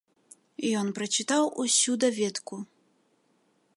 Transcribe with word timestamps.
Ён 0.79 0.87
прачытаў 0.99 1.43
усю 1.65 1.91
даведку. 2.05 2.55